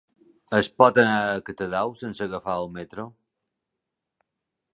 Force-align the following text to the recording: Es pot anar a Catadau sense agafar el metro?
Es 0.59 0.69
pot 0.81 0.97
anar 1.03 1.19
a 1.25 1.43
Catadau 1.49 1.93
sense 2.01 2.25
agafar 2.27 2.57
el 2.65 2.69
metro? 2.79 3.07